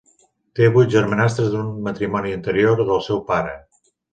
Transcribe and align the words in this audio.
Té 0.59 0.69
vuit 0.77 0.89
germanastres 0.95 1.51
d'un 1.57 1.69
matrimoni 1.89 2.35
anterior 2.39 2.83
del 2.93 2.99
seu 3.11 3.25
pare. 3.33 3.55